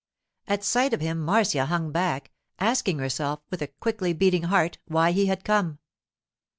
[0.47, 5.11] At sight of him Marcia hung back, asking herself, with a quickly beating heart, why
[5.11, 5.77] he had come.